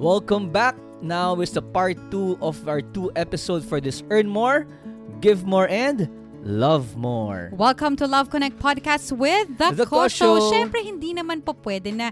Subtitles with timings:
[0.00, 0.74] Welcome back.
[1.02, 4.64] Now is the part 2 of our two episode for this Earn More,
[5.20, 6.08] Give More, and
[6.40, 7.52] Love More.
[7.52, 10.40] Welcome to Love Connect Podcast with The, The Kosho.
[10.40, 10.48] Kosho.
[10.48, 12.08] Siyempre, hindi naman po pwede na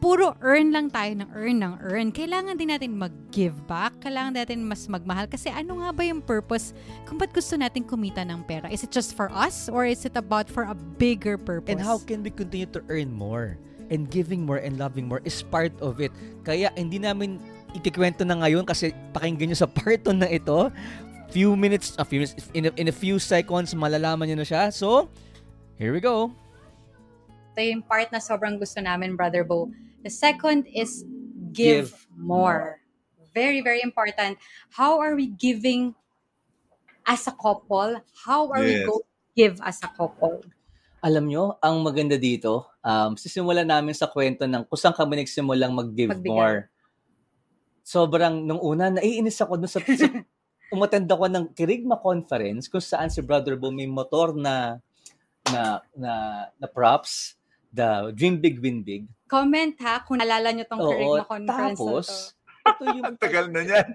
[0.00, 2.08] puro earn lang tayo ng earn ng earn.
[2.16, 4.00] Kailangan din natin mag-give back.
[4.00, 5.28] Kailangan natin mas magmahal.
[5.28, 6.72] Kasi ano nga ba yung purpose
[7.04, 8.72] kung ba't gusto natin kumita ng pera?
[8.72, 11.76] Is it just for us or is it about for a bigger purpose?
[11.76, 13.60] And how can we continue to earn more?
[13.88, 16.12] And giving more and loving more is part of it.
[16.44, 17.40] Kaya hindi namin
[17.72, 20.68] ikikwento na ngayon kasi pakinggan nyo sa part 1 na ito.
[21.28, 24.72] Few minutes, a few minutes, in a, in a few seconds, malalaman nyo na siya.
[24.72, 25.08] So,
[25.76, 26.32] here we go.
[27.52, 29.66] ito yung part na sobrang gusto namin, Brother Bo.
[30.06, 31.02] The second is
[31.50, 32.78] give, Give more.
[33.34, 34.38] Very, very important.
[34.70, 35.98] How are we giving
[37.02, 37.98] as a couple?
[38.24, 38.86] How are we Yes.
[38.86, 40.46] going to give as a couple?
[40.98, 45.70] Alam nyo, ang maganda dito, um, sisimulan namin sa kwento ng kung saan kami nagsimulang
[45.70, 46.26] mag-give Magbigay.
[46.30, 46.58] more.
[47.86, 50.06] Sobrang, nung una, naiinis ako dun sa, sa
[50.74, 54.82] umattend ako ng Kirigma conference kung saan si Brother Bo may motor na
[55.48, 56.12] na na,
[56.60, 57.38] na props,
[57.72, 59.08] the Dream Big Win Big.
[59.24, 62.68] Comment ha kung nalala nyo tong Oo, Kerigma conference tapos, na to.
[62.68, 63.88] ito yung Ang tagal na yan.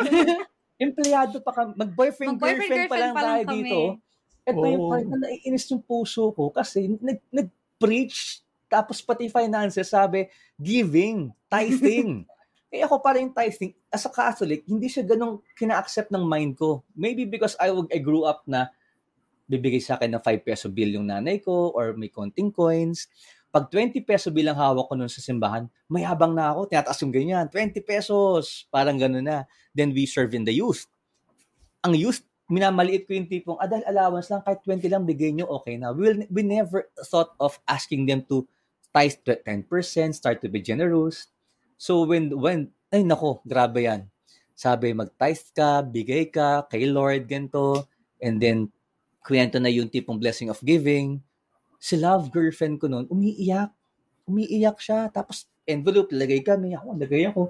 [0.80, 3.56] empleyado pa kami, mag-boyfriend, Mag-boyfriend, girlfriend pa lang pa lang tayo kami.
[3.60, 3.80] dito.
[4.46, 4.90] Ito yung Oh.
[4.92, 12.22] part na naiinis yung puso ko kasi nag, nag-preach tapos pati finances sabi, giving, tithing.
[12.70, 16.86] eh ako pa rin tithing, as a Catholic, hindi siya ganong kina-accept ng mind ko.
[16.94, 18.70] Maybe because I, I grew up na
[19.50, 23.10] bibigay sa akin ng 5 peso bill yung nanay ko or may konting coins.
[23.50, 27.10] Pag 20 peso bilang hawak ko nun sa simbahan, may habang na ako, tinataas yung
[27.10, 29.38] ganyan, 20 pesos, parang gano'n na.
[29.74, 30.86] Then we serve in the youth.
[31.82, 35.46] Ang youth, minamaliit ko yung tipong, ah, dahil allowance lang, kahit 20 lang bigay nyo,
[35.62, 35.94] okay na.
[35.94, 38.44] We, will, we never thought of asking them to
[38.90, 39.70] to 10%,
[40.18, 41.30] start to be generous.
[41.78, 44.10] So when, when, ay nako, grabe yan.
[44.58, 47.86] Sabi, mag-tithe ka, bigay ka, kay Lord, ganito.
[48.20, 48.68] And then,
[49.24, 51.22] kwento na yung tipong blessing of giving.
[51.80, 53.72] Si love girlfriend ko noon, umiiyak.
[54.28, 55.08] Umiiyak siya.
[55.08, 56.76] Tapos, envelope, lagay kami.
[56.76, 57.48] Ako, lagay ako.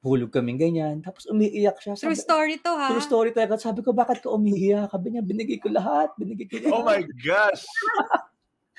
[0.00, 1.04] Hulog kaming ganyan.
[1.04, 1.92] Tapos, umiiyak siya.
[1.92, 2.88] True Sabi- story to ha.
[2.88, 3.60] True story talaga.
[3.60, 4.88] Sabi ko, bakit ka umiiyak?
[4.88, 6.16] Sabi niya, binigay ko lahat.
[6.16, 6.72] Binigay ko lahat.
[6.72, 7.64] Oh my gosh.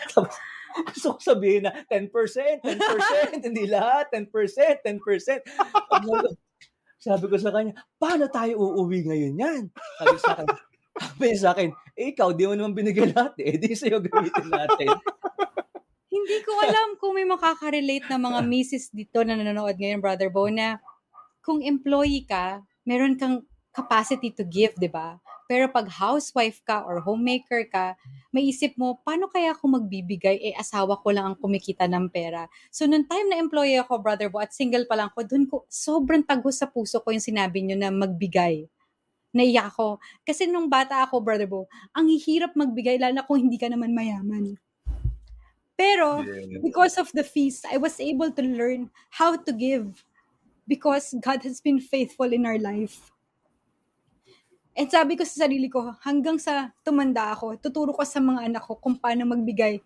[0.72, 2.09] Gusto ko sabihin na 10%,
[2.64, 2.64] 10%,
[3.46, 4.32] hindi lahat, 10%,
[4.82, 5.44] 10%.
[7.02, 9.62] Sabi ko sa kanya, paano tayo uuwi ngayon yan?
[10.00, 10.48] Sabi sa akin,
[10.96, 13.58] sabi sa akin, eh, ikaw, di mo naman binigay lahat eh.
[13.58, 14.90] Di sa'yo gamitin natin.
[16.12, 20.48] Hindi ko alam kung may makaka-relate na mga misis dito na nanonood ngayon, Brother Bo,
[20.48, 20.78] na
[21.41, 25.18] kung employee ka, meron kang capacity to give, di ba?
[25.52, 28.00] Pero pag housewife ka or homemaker ka,
[28.31, 30.40] may isip mo, paano kaya ako magbibigay?
[30.40, 32.47] Eh, asawa ko lang ang kumikita ng pera.
[32.72, 35.68] So, nung time na employee ako, Brother Bo, at single pa lang ko, dun ko,
[35.68, 38.63] sobrang tagos sa puso ko yung sinabi nyo na magbigay.
[39.35, 40.00] Naiyak ako.
[40.23, 43.91] Kasi nung bata ako, Brother Bo, ang hihirap magbigay, lalo na kung hindi ka naman
[43.91, 44.56] mayaman.
[45.75, 46.63] Pero, Yeah.
[46.63, 48.88] because of the feast, I was able to learn
[49.19, 49.91] how to give
[50.67, 53.11] because God has been faithful in our life.
[54.72, 58.63] And sabi ko sa sarili ko, hanggang sa tumanda ako, tuturo ko sa mga anak
[58.63, 59.83] ko kung paano magbigay.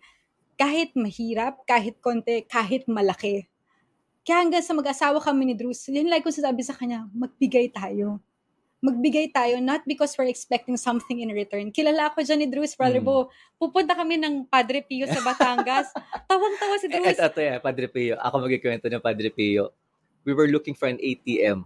[0.54, 3.50] Kahit mahirap, kahit konti, kahit malaki.
[4.22, 8.22] Kaya hanggang sa mag-asawa kami ni Drews, yun like ko sasabi sa kanya, magbigay tayo.
[8.78, 11.74] Magbigay tayo, not because we're expecting something in return.
[11.74, 13.06] Kilala ako dyan ni Drews, brother Mm.
[13.06, 13.26] Bo.
[13.58, 15.90] Pupunta kami ng Padre Pio sa Batangas.
[16.30, 17.18] Tawang-tawa si Drews.
[17.18, 18.14] Ito, ito yan, Padre Pio.
[18.22, 19.74] Ako magkikwento ng Padre Pio.
[20.26, 21.64] We were looking for an ATM.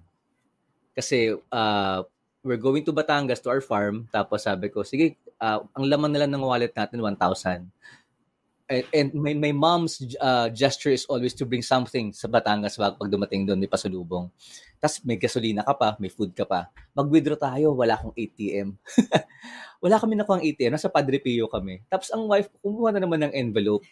[0.93, 2.05] Kasi, uh,
[2.45, 4.09] we're going to Batangas to our farm.
[4.13, 7.69] Tapos sabi ko, sige, uh, ang laman na lang ng wallet natin, 1,000.
[8.71, 12.95] And, and my, my mom's uh, gesture is always to bring something sa Batangas pag,
[12.95, 14.31] pag dumating doon, may pasulubong.
[14.79, 16.71] Tapos may gasolina ka pa, may food ka pa.
[16.95, 18.79] Mag-withdraw tayo, wala akong ATM.
[19.85, 21.83] wala kami nakuha ang ATM, nasa Padre Pio kami.
[21.91, 23.83] Tapos ang wife, kumuha na naman ng envelope.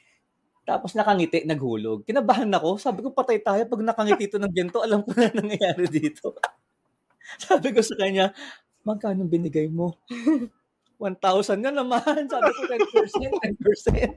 [0.69, 2.05] Tapos nakangiti, naghulog.
[2.05, 2.77] Kinabahan ako.
[2.77, 3.65] Sabi ko, patay tayo.
[3.65, 6.37] Pag nakangiti ito ng ganito, alam ko na nangyayari dito.
[7.49, 8.37] Sabi ko sa kanya,
[8.85, 9.97] magkano binigay mo?
[11.01, 12.29] 1,000 na naman.
[12.29, 12.85] Sabi ko, 10%,
[13.65, 14.13] 10%.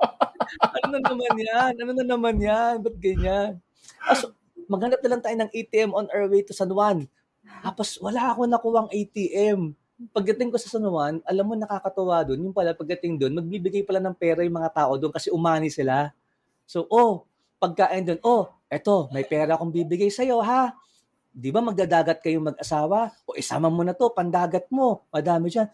[0.80, 1.72] ano na naman yan?
[1.76, 2.80] Ano na naman yan?
[2.80, 3.60] Ba't ganyan?
[4.08, 4.24] As,
[4.72, 7.04] maghanap na lang tayo ng ATM on our way to San Juan.
[7.60, 9.76] Tapos, wala ako nakuwang ATM.
[10.10, 12.50] Pagdating ko sa San Juan, alam mo, nakakatuwa doon.
[12.50, 16.10] Yung pala, pagdating doon, magbibigay pala ng pera yung mga tao doon kasi umani sila.
[16.66, 17.28] So, oh,
[17.62, 20.74] pagkain doon, oh, eto, may pera akong bibigay sa'yo, ha?
[21.32, 23.14] Di ba magdadagat kayo mag-asawa?
[23.24, 25.06] O isama mo na to, pandagat mo.
[25.14, 25.70] Madami dyan.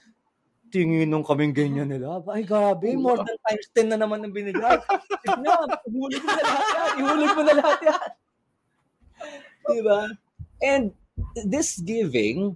[0.69, 2.21] Tingin nung kaming ganyan nila.
[2.29, 4.79] Ay, grabe, more than times 10 na naman ang binigay.
[5.25, 6.91] Sige na, ihulog mo na lahat yan.
[7.01, 8.09] Ihulog mo na lahat yan.
[9.69, 10.01] Di ba?
[10.61, 10.85] And
[11.49, 12.55] this giving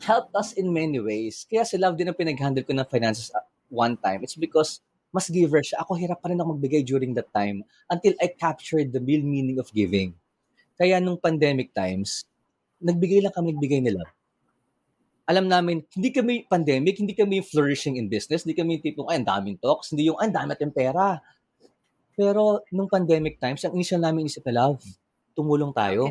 [0.00, 1.44] helped us in many ways.
[1.48, 4.24] Kaya si Love din ang pinag-handle ko ng finances at one time.
[4.24, 4.80] It's because
[5.10, 5.82] mas giver siya.
[5.82, 9.58] Ako hirap pa rin ako magbigay during that time until I captured the real meaning
[9.58, 10.14] of giving.
[10.78, 12.24] Kaya nung pandemic times,
[12.80, 14.06] nagbigay lang kami nagbigay nila.
[15.28, 19.28] Alam namin, hindi kami pandemic, hindi kami flourishing in business, hindi kami tipong, ay, ang
[19.30, 21.22] daming talks, hindi yung, ay, ang dami natin pera.
[22.18, 24.82] Pero nung pandemic times, ang initial namin isip na love,
[25.38, 26.10] tumulong tayo.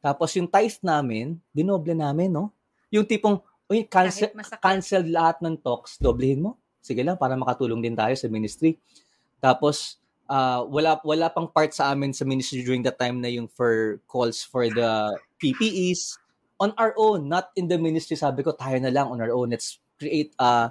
[0.00, 2.56] Tapos yung tithe namin, dinoble namin, no?
[2.92, 3.40] Yung tipong,
[3.72, 4.30] uy, cancel,
[4.60, 6.60] cancel lahat ng talks, doblehin mo.
[6.84, 8.76] Sige lang, para makatulong din tayo sa ministry.
[9.40, 9.96] Tapos,
[10.28, 13.98] ah, wala, wala pang part sa amin sa ministry during that time na yung for
[14.04, 16.20] calls for the PPEs.
[16.60, 19.50] On our own, not in the ministry, sabi ko, tayo na lang on our own.
[19.50, 20.68] Let's create, uh,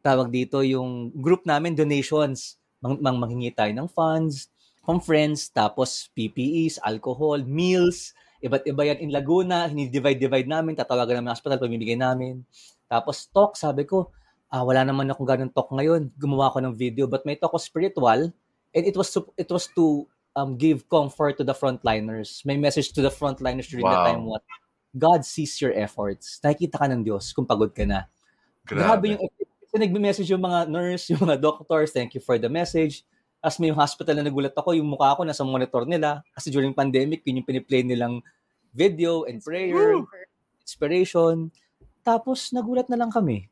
[0.00, 2.56] tawag dito, yung group namin, donations.
[2.80, 4.48] Mang, mang manghingi tayo ng funds
[4.84, 11.30] from friends, tapos PPEs, alcohol, meals, iba't iba yan in Laguna, hinidivide-divide namin, tatawagan namin
[11.30, 12.42] ng hospital, pamimigay namin.
[12.88, 14.10] Tapos talk, sabi ko,
[14.50, 16.10] ah, wala naman akong ganun talk ngayon.
[16.16, 18.32] Gumawa ko ng video, but my talk was spiritual,
[18.74, 22.42] and it was to, it was to um, give comfort to the frontliners.
[22.42, 24.08] May message to the frontliners during that Wow.
[24.08, 24.42] time, what?
[24.90, 26.42] God sees your efforts.
[26.42, 28.10] Nakikita ka ng Diyos kung pagod ka na.
[28.66, 29.22] Grabe yung
[29.70, 33.06] kasi nagme-message yung mga nurse, yung mga doctors, thank you for the message.
[33.40, 36.20] As may yung hospital na nagulat ako, yung mukha ko nasa monitor nila.
[36.36, 38.20] Kasi during pandemic, yun yung piniplay nilang
[38.76, 39.96] video and prayer,
[40.60, 41.48] inspiration.
[42.04, 43.48] Tapos nagulat na lang kami.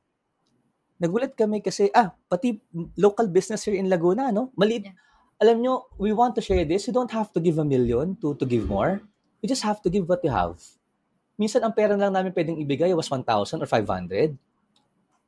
[1.01, 2.61] Nagulat kami kasi, ah, pati
[3.01, 4.53] local business here in Laguna, no?
[4.55, 4.93] Maliit.
[4.93, 4.97] Yeah.
[5.39, 6.91] Alam nyo, we want to share this.
[6.91, 8.99] You don't have to give a million to to give more.
[9.39, 10.59] You just have to give what you have.
[11.39, 14.35] Minsan, ang pera lang namin pwedeng ibigay was 1,000 or 500.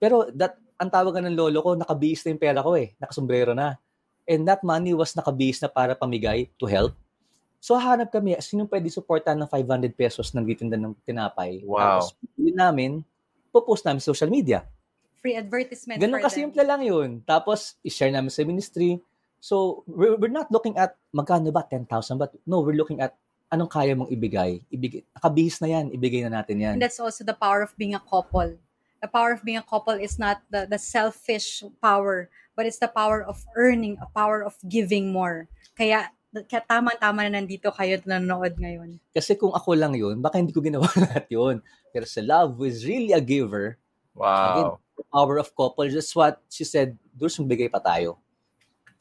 [0.03, 2.99] Pero that, ang tawagan ng lolo ko, nakabihis na yung pera ko eh.
[2.99, 3.79] Nakasombrero na.
[4.31, 6.95] And that money was nakabihis na para pamigay to help.
[7.59, 11.61] So, hanap kami, sino pwede supportan ng 500 pesos ng gitinda ng tinapay.
[11.67, 12.01] Wow.
[12.01, 13.05] Tapos, namin,
[13.53, 14.65] popost namin sa social media.
[15.21, 16.71] Free advertisement Ganun for kasimple them.
[16.73, 17.11] lang yun.
[17.27, 19.03] Tapos, i-share namin sa ministry.
[19.43, 22.33] So, we're, we're not looking at magkano ba, 10,000 ba?
[22.49, 23.13] No, we're looking at
[23.51, 24.63] anong kaya mong ibigay.
[24.71, 26.75] ibigay nakabihis na yan, ibigay na natin yan.
[26.79, 28.57] And that's also the power of being a couple.
[29.03, 32.31] The power of being a couple is not the, the selfish power,
[32.61, 35.49] but it's the power of earning, a power of giving more.
[35.73, 36.13] Kaya,
[36.45, 39.01] kaya tama-tama na nandito kayo na nanonood ngayon.
[39.17, 41.65] Kasi kung ako lang yun, baka hindi ko ginawa lahat yun.
[41.89, 43.81] Pero sa love, who is really a giver,
[44.13, 44.77] Wow.
[44.93, 48.21] the power of couple, just what she said, doon bigay pa tayo.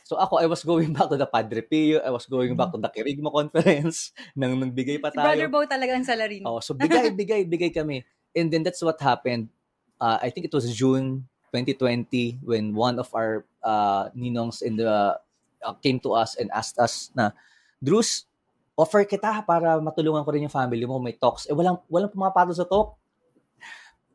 [0.07, 2.79] So ako, I was going back to the Padre Pio, I was going back to
[2.79, 5.51] the Kirigma Conference, nang nagbigay pa Si Brother tayo.
[5.51, 6.47] Bo talaga ang salarin.
[6.47, 8.07] Oh, so bigay, bigay, bigay kami.
[8.31, 9.51] And then that's what happened.
[9.99, 15.17] Uh, I think it was June 2020 when one of our uh, ninongs in the
[15.63, 17.31] uh, came to us and asked us na,
[17.79, 18.27] Drews,
[18.79, 21.47] offer kita para matulungan ko rin yung family mo, may talks.
[21.47, 22.95] Eh, walang, walang pumapatol sa talk.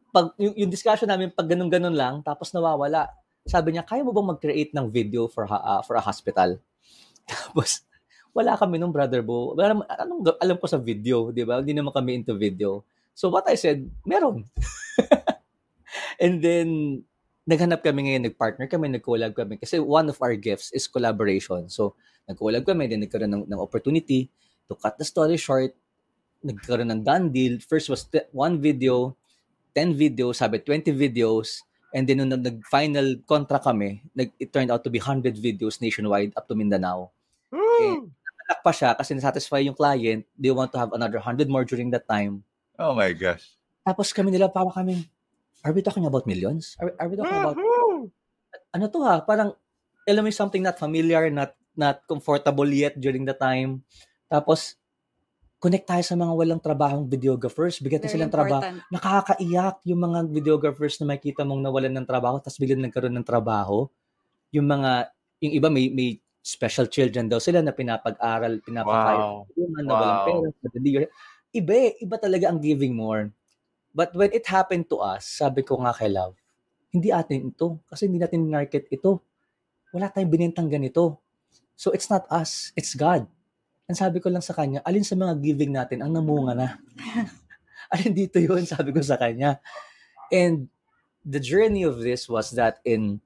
[0.09, 3.13] Pag, yung, yung discussion namin, pag ganun-ganun lang, tapos nawawala.
[3.45, 6.57] Sabi niya, kaya mo bang mag-create ng video for, ha- uh, for a hospital?
[7.29, 7.85] Tapos,
[8.33, 9.53] wala kami nung brother Bo.
[9.53, 11.61] Wala, anong, alam ko sa video, di ba?
[11.61, 12.85] Hindi naman kami into video.
[13.15, 14.49] So what I said, meron.
[16.23, 16.69] And then,
[17.45, 19.61] naghanap kami ngayon, nag-partner kami, nag-collab kami.
[19.61, 21.69] Kasi one of our gifts is collaboration.
[21.69, 24.33] So, nag-collab kami, then nagkaroon ng, ng opportunity
[24.69, 25.77] to cut the story short.
[26.41, 27.61] Nagkaroon ng done deal.
[27.61, 29.13] First was t- one video,
[29.77, 31.61] 10 videos, sabi 20 videos.
[31.93, 35.85] And then, nung nag- nag-final contract kami, nag, it turned out to be 100 videos
[35.85, 37.13] nationwide up to Mindanao.
[37.53, 38.09] Woo!
[38.45, 40.25] Anak pa siya kasi nasatisfy yung client.
[40.37, 42.45] They want to have another 100 more during that time.
[42.81, 43.53] Oh my gosh.
[43.85, 45.05] Tapos kami nila, para kami,
[45.65, 46.77] are we talking about millions?
[46.79, 47.57] Are, are we talking about,
[48.71, 49.25] ano to ha?
[49.25, 49.57] Parang,
[50.05, 53.83] alam mo yung something not familiar, not not comfortable yet during the time.
[54.31, 54.79] Tapos,
[55.59, 57.81] connect tayo sa mga walang trabahong videographers.
[57.81, 58.63] Bigyan Very silang trabaho.
[58.93, 63.89] Nakakaiyak yung mga videographers na makita mong nawalan ng trabaho tapos biglang nagkaroon ng trabaho.
[64.53, 65.09] Yung mga,
[65.43, 69.83] yung iba may, may special children daw sila na pinapag-aral, pinapakain Wow.
[69.83, 70.27] na walang Wow.
[70.29, 70.49] pera.
[70.61, 70.89] madali.
[71.55, 73.33] Iba eh, iba talaga ang giving more.
[73.95, 76.35] But when it happened to us, sabi ko nga kay Love,
[76.91, 77.79] hindi atin ito.
[77.87, 79.23] Kasi hindi natin market ito.
[79.95, 81.23] Wala tayong binentang ganito.
[81.79, 83.27] So it's not us, it's God.
[83.87, 86.69] Ang sabi ko lang sa kanya, alin sa mga giving natin ang namunga na?
[87.95, 89.63] alin dito yun, sabi ko sa kanya.
[90.31, 90.71] And
[91.27, 93.24] the journey of this was that in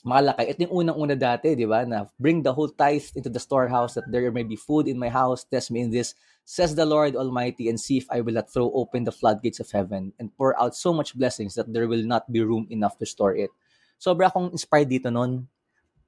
[0.00, 3.92] Malakay, ito yung unang-una dati, di ba, na bring the whole tithe into the storehouse
[3.92, 6.16] that there may be food in my house, test me in this,
[6.48, 9.68] says the Lord Almighty, and see if I will not throw open the floodgates of
[9.68, 13.04] heaven and pour out so much blessings that there will not be room enough to
[13.04, 13.52] store it.
[14.00, 15.44] Sobra akong inspired dito nun.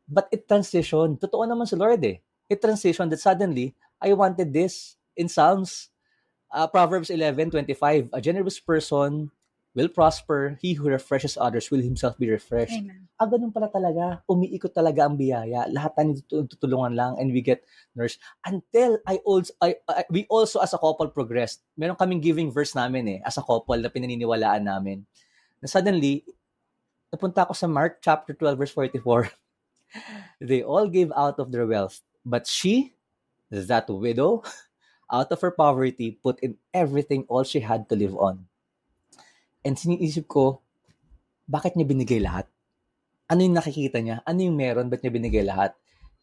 [0.08, 1.20] But it transitioned.
[1.20, 2.24] Totoo naman si Lord eh.
[2.48, 5.92] It transitioned that suddenly, I wanted this in Psalms.
[6.48, 9.32] Uh, Proverbs 11:25, a generous person
[9.74, 12.76] will prosper, he who refreshes others will himself be refreshed.
[12.76, 13.08] Amen.
[13.16, 14.20] Ah, ganun pala talaga.
[14.28, 15.64] Umiikot talaga ang biyaya.
[15.72, 17.64] Lahat tayo tutulungan lang and we get
[17.96, 18.20] nourished.
[18.44, 21.64] Until I also, I, I- we also as a couple progressed.
[21.78, 25.06] Meron kaming giving verse namin eh, as a couple na pinaniniwalaan namin.
[25.62, 26.26] Na suddenly,
[27.14, 29.30] napunta ako sa Mark chapter 12 verse 44.
[30.40, 32.96] They all gave out of their wealth, but she,
[33.52, 34.42] that widow,
[35.12, 38.48] out of her poverty, put in everything all she had to live on.
[39.62, 40.62] And siniisip ko,
[41.46, 42.50] bakit niya binigay lahat?
[43.30, 44.20] Ano yung nakikita niya?
[44.26, 44.90] Ano yung meron?
[44.90, 45.74] Ba't niya binigay lahat?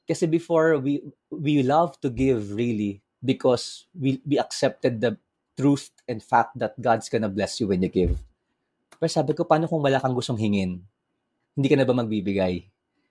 [0.03, 5.15] Kasi before, we we love to give really because we, we accepted the
[5.53, 8.17] truth and fact that God's gonna bless you when you give.
[8.99, 10.83] Pero sabi ko, paano kung wala kang gustong hingin?
[11.55, 12.67] Hindi ka na ba magbibigay?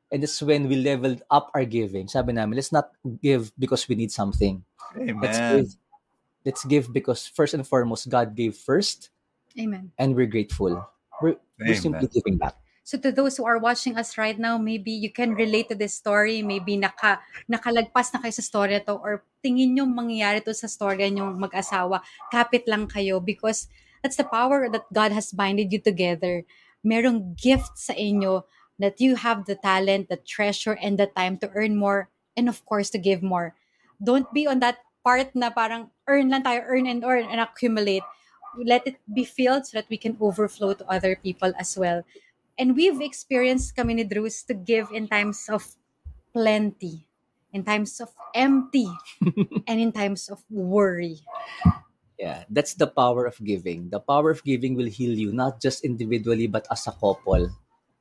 [0.09, 2.09] And it's when we leveled up our giving.
[2.09, 2.89] Sabi namin, let's not
[3.21, 4.65] give because we need something.
[4.97, 5.53] Let's Amen.
[5.53, 5.71] give.
[6.49, 9.13] Let's give because first and foremost, God gave first
[9.59, 9.91] Amen.
[9.99, 10.87] and we're grateful.
[11.21, 12.55] We're, we're simply giving back.
[12.89, 15.93] So to those who are watching us right now, maybe you can relate to this
[15.93, 20.73] story, maybe naka, nakalagpas na kayo sa story to or tingin nyo mangyayari to sa
[20.73, 22.01] story nyo mag-asawa,
[22.33, 23.69] kapit lang kayo because
[24.01, 26.49] that's the power that God has binded you together.
[26.81, 28.49] Merong gift sa inyo
[28.81, 32.09] that you have the talent, the treasure, and the time to earn more
[32.41, 33.53] and of course to give more.
[34.01, 38.07] Don't be on that part na parang earn lang tayo, earn and earn and accumulate.
[38.57, 42.03] Let it be filled so that we can overflow to other people as well.
[42.59, 45.63] And we've experienced kami ni Drews to give in times of
[46.35, 47.07] plenty,
[47.53, 48.91] in times of empty,
[49.69, 51.23] and in times of worry.
[52.19, 53.95] Yeah, that's the power of giving.
[53.95, 57.47] The power of giving will heal you, not just individually, but as a couple.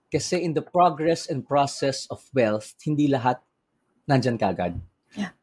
[0.10, 3.38] Kasi in the progress and process of wealth, hindi lahat
[4.10, 4.82] nandyan kagad.
[5.14, 5.38] Yeah.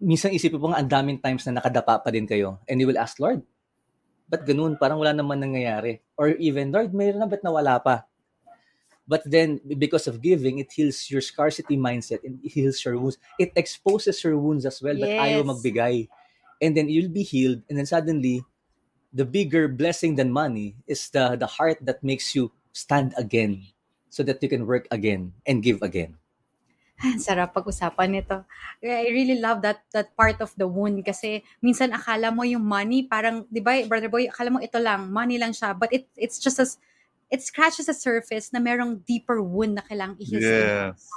[0.00, 2.56] Minsan isipin mo nga, ang daming times na nakadapa pa din kayo.
[2.64, 3.44] And you will ask, Lord,
[4.30, 4.78] ba't ganun?
[4.78, 5.98] Parang wala naman nangyayari.
[6.14, 8.06] Or even, Lord, mayroon na ba't nawala pa?
[9.10, 12.22] But then, because of giving, it heals your scarcity mindset.
[12.22, 13.18] and It heals your wounds.
[13.42, 14.94] It exposes your wounds as well.
[14.94, 15.50] But ayaw Yes.
[15.50, 16.06] magbigay.
[16.62, 17.66] And then you'll be healed.
[17.66, 18.46] And then suddenly,
[19.10, 23.66] the bigger blessing than money is the, the heart that makes you stand again
[24.14, 26.19] so that you can work again and give again.
[27.24, 28.44] Sarap pag-usapan nito.
[28.84, 33.08] I really love that that part of the wound kasi minsan akala mo yung money
[33.08, 36.36] parang 'di ba brother boy akala mo ito lang money lang siya but it it's
[36.36, 36.76] just as
[37.32, 40.44] it scratches the surface na merong deeper wound na kailangang inyo.
[40.44, 41.08] Yes.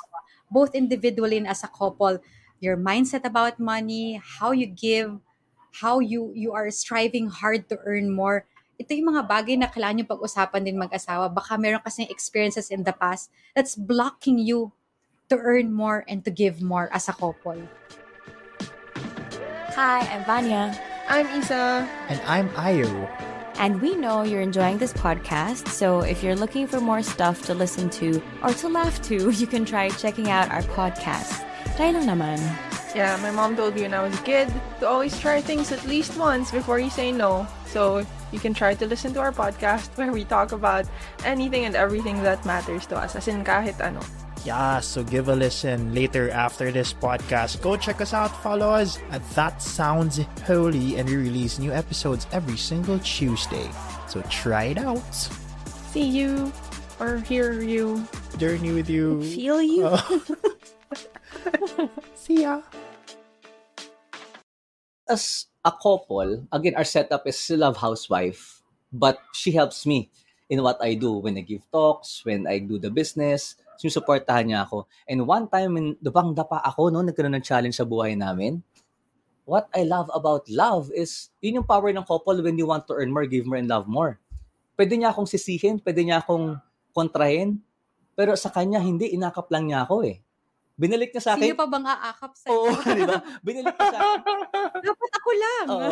[0.54, 2.22] both individually and as a couple
[2.62, 5.18] your mindset about money how you give
[5.82, 8.46] how you you are striving hard to earn more
[8.78, 12.86] ito yung mga bagay na kailangan nyo pag-usapan din mag-asawa baka meron kasing experiences in
[12.86, 14.70] the past that's blocking you
[15.30, 17.56] to earn more and to give more as a couple
[19.74, 20.78] Hi, I'm Vanya,
[21.10, 21.88] I'm Isa.
[22.10, 22.88] And I'm Ayo.
[23.60, 25.68] and we know you're enjoying this podcast.
[25.70, 29.48] So if you're looking for more stuff to listen to or to laugh to, you
[29.48, 31.42] can try checking out our podcast.
[31.78, 32.38] Try lang naman.
[32.94, 35.82] Yeah, my mom told me when I was a kid to always try things at
[35.86, 37.48] least once before you say no.
[37.66, 40.86] So you can try to listen to our podcast where we talk about
[41.26, 43.16] anything and everything that matters to us.
[43.16, 44.02] As in kahit ano.
[44.44, 47.64] Yeah, so give a listen later after this podcast.
[47.64, 52.28] Go check us out, follow us at That Sounds Holy, and we release new episodes
[52.36, 53.72] every single Tuesday.
[54.12, 55.00] So try it out.
[55.96, 56.52] See you
[57.00, 58.04] or hear you.
[58.38, 59.24] Journey with you.
[59.24, 59.88] Feel you?
[59.88, 61.88] Oh.
[62.16, 62.62] See ya.
[65.10, 70.10] as a couple, again, our setup is still love housewife, but she helps me
[70.50, 73.56] in what I do when I give talks, when I do the business.
[73.80, 74.86] Sinusuportahan niya ako.
[75.08, 78.62] And one time, in, dapang dapa ako, no, nagkaroon ng challenge sa buhay namin.
[79.44, 82.96] What I love about love is, yun yung power ng couple when you want to
[82.96, 84.20] earn more, give more, and love more.
[84.80, 86.58] Pwede niya akong sisihin, pwede niya akong
[86.96, 87.60] kontrahin,
[88.16, 90.24] pero sa kanya, hindi, inakap lang niya ako eh.
[90.74, 91.54] Binalik niya sa akin.
[91.54, 92.66] sino pa bang aakap sa Oo,
[92.98, 93.22] di ba?
[93.46, 94.38] Binalik niya sa akin.
[94.90, 95.90] dapat ako lang Oo.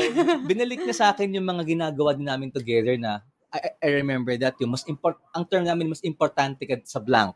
[0.50, 3.22] binalik niya sa akin yung mga ginagawa din namin together na
[3.52, 7.36] I, I remember that yung mas import ang term namin mas importante ka sa blank.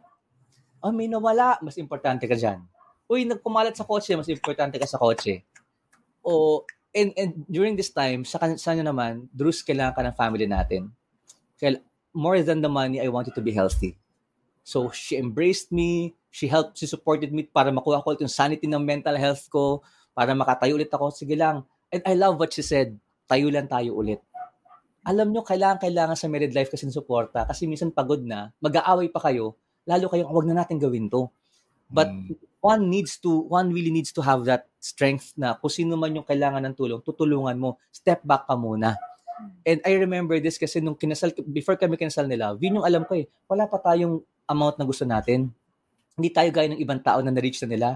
[0.86, 2.62] Oh, may nawala, mas importante ka diyan.
[3.10, 5.42] Uy, nagkumalat sa kotse, mas importante ka sa kotse.
[6.22, 6.62] O
[6.94, 10.94] and, and during this time, sa sa kanya naman, Drews, kailangan ka ng family natin.
[11.58, 11.82] Kaya
[12.14, 13.98] more than the money, I want you to be healthy.
[14.62, 18.70] So she embraced me, she helped, she supported me para makuha ko ulit yung sanity
[18.70, 19.82] ng mental health ko,
[20.14, 21.10] para makatayo ulit ako.
[21.10, 21.66] Sige lang,
[21.96, 24.20] And I love what she said, tayo lang tayo ulit.
[25.08, 27.48] Alam nyo, kailangan, kailangan sa married life kasi ng.
[27.48, 31.30] Kasi minsan pagod na, mag-aaway pa kayo, lalo kayong, wag na natin gawin to.
[31.86, 32.34] But Mm.
[32.66, 36.26] one needs to, one really needs to have that strength na kung sino man yung
[36.26, 37.78] kailangan ng tulong, tutulungan mo.
[37.94, 38.98] Step back ka muna.
[39.68, 43.20] And I remember this kasi nung kinasal, before kami kinasal nila, yun yung alam ko
[43.20, 45.54] eh, wala pa tayong amount na gusto natin.
[46.16, 47.90] Hindi tayo gaya ng ibang tao na na-reach na nila.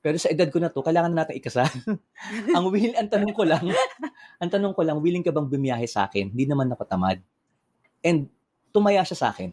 [0.00, 1.68] Pero sa edad ko na to, kailangan na natin ikasal.
[2.56, 3.68] ang will, ang tanong ko lang,
[4.40, 6.32] ang tanong ko lang, willing ka bang bumiyahe sa akin?
[6.32, 7.20] Hindi naman ako tamad.
[8.00, 8.32] And
[8.72, 9.52] tumaya siya sa akin.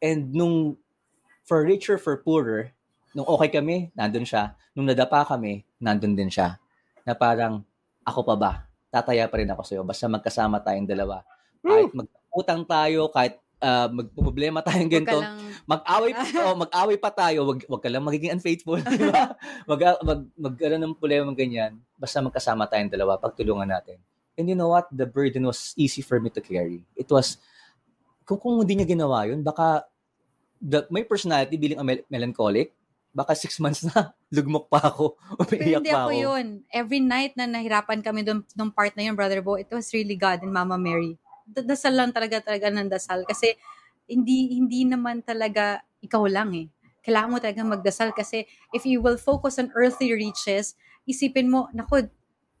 [0.00, 0.80] And nung
[1.44, 2.72] for richer, for poorer,
[3.12, 4.56] nung okay kami, nandun siya.
[4.74, 6.58] Nung nadapa kami, nandun din siya.
[7.06, 7.62] Na parang,
[8.02, 8.52] ako pa ba?
[8.90, 9.82] Tataya pa rin ako sa'yo.
[9.86, 11.22] Basta magkasama tayong dalawa.
[11.62, 16.12] Kahit magputang tayo, kahit uh, magproblema tayong Huwag ka ganito, lang, mag-away
[16.44, 19.32] oh, mag-away pa tayo, wag wag ka lang magiging unfaithful, di ba?
[19.70, 23.96] Mag mag magkaroon ng problema ganyan, basta magkasama tayong dalawa, pagtulungan natin.
[24.34, 24.90] And you know what?
[24.90, 26.82] The burden was easy for me to carry.
[26.98, 27.38] It was
[28.26, 29.86] kung kung hindi niya ginawa yun, baka
[30.60, 32.72] the, my personality bilang a mel- melancholic,
[33.14, 35.14] baka six months na, lugmok pa ako,
[35.46, 36.22] umiiyak hindi pa ako ako.
[36.22, 36.46] yun.
[36.74, 40.18] Every night na nahirapan kami dun, nung part na yun, Brother Bo, it was really
[40.18, 41.14] God and Mama Mary.
[41.46, 43.22] Da- Dasal lang talaga talaga ng dasal.
[43.22, 43.54] Kasi
[44.10, 46.66] hindi hindi naman talaga ikaw lang eh.
[47.04, 50.72] Kailangan mo talaga magdasal kasi if you will focus on earthly riches,
[51.04, 52.08] isipin mo, naku,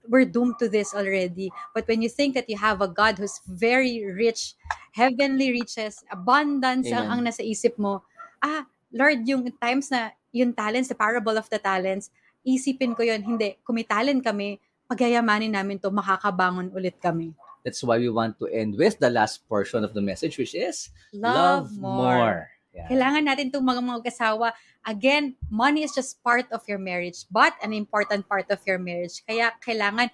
[0.08, 1.50] we're doomed to this already.
[1.74, 4.54] But when you think that you have a God who's very rich,
[4.92, 7.12] heavenly riches, abundance ang, Amen.
[7.12, 8.04] ang nasa isip mo,
[8.44, 12.10] ah, Lord, yung times na yung talents, the parable of the talents,
[12.44, 17.32] isipin ko yun, hindi, kung may talent kami, pagyayamanin namin to, makakabangon ulit kami.
[17.64, 20.92] That's why we want to end with the last portion of the message, which is
[21.16, 22.52] Love, more.
[22.74, 22.90] Yeah.
[22.90, 24.50] Kailangan natin itong mga mga kasawa.
[24.82, 29.22] Again, money is just part of your marriage, but an important part of your marriage.
[29.22, 30.10] Kaya kailangan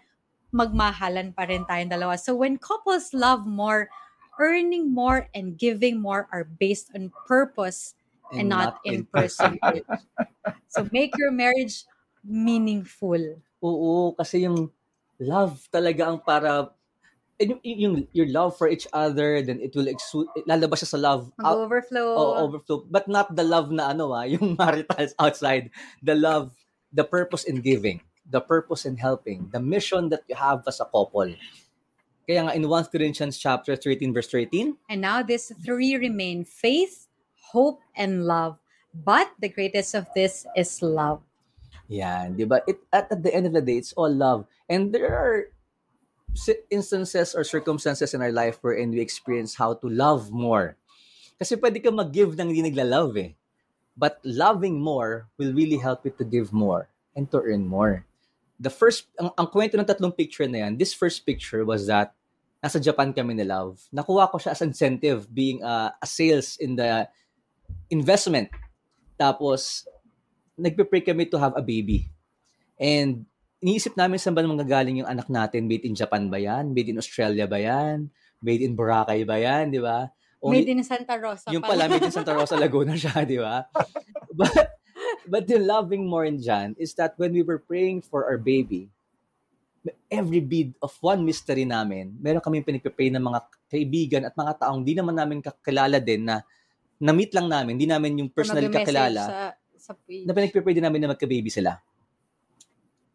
[0.53, 2.21] magmahalan pa rin tayong dalawa.
[2.21, 3.89] So when couples love more,
[4.37, 7.97] earning more and giving more are based on purpose
[8.31, 9.87] and, not, in percentage.
[10.73, 11.89] so make your marriage
[12.23, 13.19] meaningful.
[13.63, 14.71] Oo, kasi yung
[15.19, 16.71] love talaga ang para
[17.41, 21.01] and yung, yung your love for each other then it will exude lalabas siya sa
[21.01, 22.09] love out, Mag-overflow.
[22.15, 25.73] oh, overflow but not the love na ano ah yung marital outside
[26.05, 26.53] the love
[26.93, 30.87] the purpose in giving the purpose in helping the mission that you have as a
[30.87, 31.33] couple
[32.31, 37.11] kaya nga in 1 Corinthians chapter 13 verse 13 And now these three remain faith,
[37.51, 38.63] hope, and love.
[38.95, 41.27] But the greatest of this is love.
[41.91, 42.63] Yan, di ba?
[42.71, 44.47] It, at, at the end of the day, it's all love.
[44.71, 45.51] And there are
[46.71, 50.77] instances or circumstances in our life wherein we experience how to love more.
[51.39, 53.33] Kasi pwede ka mag-give nang hindi nagla-love eh.
[53.97, 58.07] But loving more will really help you to give more and to earn more.
[58.61, 62.13] The first, ang, ang kwento ng tatlong picture na yan, this first picture was that
[62.61, 63.81] nasa Japan kami ni Love.
[63.89, 67.09] Nakuha ko siya as incentive being a, a sales in the
[67.89, 68.53] investment.
[69.17, 69.89] Tapos,
[70.61, 72.13] nagpe-pray kami to have a baby.
[72.77, 73.25] And
[73.61, 75.69] iniisip namin saan ba manggagaling yung anak natin?
[75.69, 76.73] Made in Japan ba yan?
[76.73, 78.09] Made in Australia ba yan?
[78.41, 79.69] Made in Boracay ba yan?
[79.69, 80.09] Di ba?
[80.41, 81.53] Made in Santa Rosa.
[81.53, 83.69] yung pala, made in Santa Rosa, Laguna siya, di ba?
[84.41, 84.79] But,
[85.29, 88.89] but the loving more in Jan is that when we were praying for our baby,
[90.09, 94.87] every bead of one mystery namin, meron kaming pinipray ng mga kaibigan at mga taong
[94.87, 96.41] di naman namin kakilala din na
[97.01, 99.39] na-meet lang namin, di namin yung personally kakilala Sa,
[99.77, 100.25] sa page.
[100.25, 101.81] na pinagpipray din namin na magka-baby sila.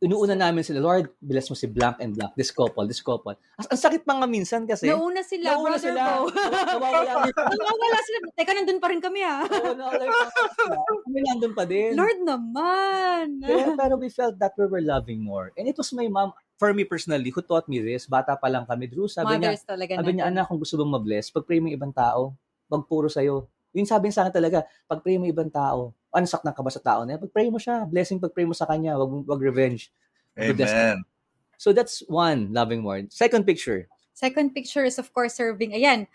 [0.03, 3.31] Inuuna namin sila, Lord, bless mo si blank and blank, this couple, this couple.
[3.55, 4.91] As, ang sakit pa nga minsan kasi.
[4.91, 6.01] Nauna sila, nauna brother sila.
[6.03, 6.27] Bo.
[6.35, 7.11] Nawawala
[7.63, 8.17] Nawawala sila.
[8.35, 9.47] Teka, nandun pa rin kami ah.
[9.47, 10.75] Oo, nawawala sila.
[10.83, 11.95] Kami nandun pa din.
[11.95, 13.39] Lord naman.
[13.39, 15.55] Pero, pero we felt that we were loving more.
[15.55, 18.03] And it was my mom, for me personally, who taught me this.
[18.03, 20.99] Bata pa lang kami, Drew, sabi niya, Mothers talaga sabi niya, anak, kung gusto mong
[20.99, 22.35] mabless, pag-pray mo ibang tao,
[22.67, 23.47] wag puro sa'yo.
[23.75, 26.79] Yun sabi sa akin talaga, pag-pray mo yung ibang tao, ano saktan ka ba sa
[26.79, 27.21] tao na yan?
[27.27, 29.91] Pag-pray mo siya, blessing pag-pray mo sa kanya, wag, wag revenge.
[30.39, 31.03] Amen.
[31.59, 33.03] So that's one, loving more.
[33.11, 35.75] Second picture, Second picture is of course serving.
[35.75, 36.07] Ayan,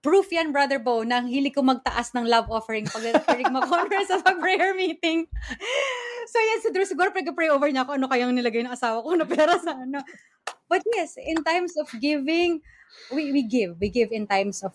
[0.00, 4.08] proof yan, Brother Bo, na ang hili ko magtaas ng love offering pag Kerigma Conference
[4.08, 5.28] sa prayer meeting.
[6.26, 9.22] So yan, siguro, siguro pag-pray over niya ako, ano kayang nilagay ng asawa ko na
[9.22, 10.02] pera sa ano.
[10.66, 12.66] But yes, in times of giving,
[13.14, 13.78] we, we give.
[13.78, 14.74] We give in times of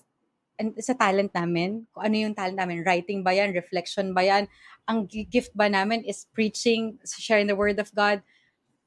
[0.62, 4.45] and sa talent namin, kung ano yung talent namin, writing ba yan, reflection ba yan,
[4.86, 8.21] ang gi- gift ba namin is preaching, sharing the word of God,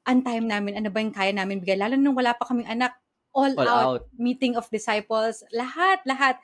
[0.06, 2.94] ang time namin, ano ba yung kaya namin bigay, lalo nung wala pa kaming anak,
[3.34, 4.02] all, All out, out.
[4.14, 6.38] meeting of disciples, lahat, lahat.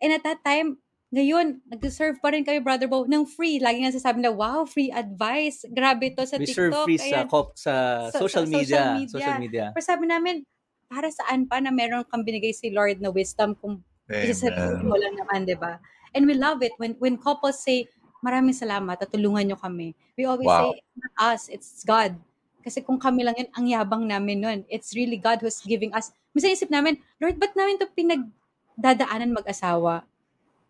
[0.00, 3.58] And at that time, ngayon, nag-serve pa rin kami, Brother Bo, ng free.
[3.58, 5.66] Lagi nga sasabi na, wow, free advice.
[5.68, 6.56] Grabe to sa we TikTok.
[6.56, 7.74] serve free sa, cop, sa,
[8.14, 9.10] Sa- social, sa media, social media.
[9.10, 9.64] social media.
[9.74, 10.46] Pero sabi namin,
[10.86, 13.82] para saan pa na meron kang binigay si Lord na wisdom kung
[14.18, 14.82] isa Amen.
[14.82, 15.78] mo lang naman, di ba?
[16.10, 17.86] And we love it when when couples say,
[18.20, 19.94] maraming salamat at tulungan nyo kami.
[20.18, 20.74] We always Wow.
[20.74, 22.18] say, it's not us, it's God.
[22.60, 24.58] Kasi kung kami lang yun, ang yabang namin nun.
[24.68, 26.12] It's really God who's giving us.
[26.36, 30.04] Minsan isip namin, Lord, ba't namin ito pinagdadaanan mag-asawa?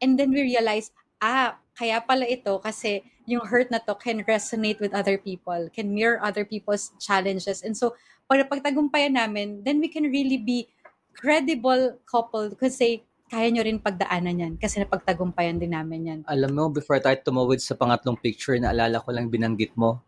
[0.01, 4.81] And then we realize, ah, kaya pala ito kasi yung hurt na to can resonate
[4.81, 7.63] with other people, can mirror other people's challenges.
[7.63, 7.95] And so,
[8.31, 10.71] pag pagtagumpayan namin, then we can really be
[11.15, 16.21] credible couple kasi kaya nyo rin pagdaanan yan kasi napagtagumpayan din namin yan.
[16.27, 20.03] Alam mo, before tayo tumawid sa pangatlong picture, naalala ko lang binanggit mo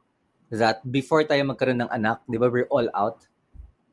[0.51, 3.25] that before tayo magkaroon ng anak, di ba, we're all out.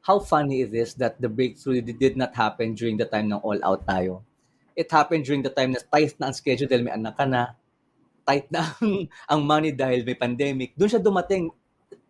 [0.03, 3.61] How funny is this that the breakthrough did not happen during the time ng all
[3.61, 4.25] out tayo?
[4.73, 7.53] It happened during the time na tight na ang schedule dahil may anak ka na,
[8.25, 10.73] tight na ang, ang money dahil may pandemic.
[10.73, 11.53] Doon siya dumating.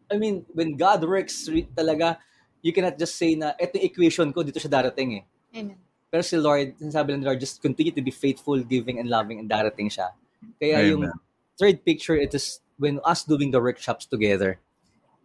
[0.08, 2.18] I mean, when God works talaga,
[2.64, 5.24] you cannot just say na, eto equation ko, dito siya darating eh.
[5.54, 5.89] Amen.
[6.10, 9.38] Pero si Lord, sinasabi lang ni Lord, just continue to be faithful, giving, and loving,
[9.38, 10.10] and darating siya.
[10.58, 11.20] Kaya yung Amen.
[11.58, 14.58] third picture, it is when us doing the workshops together.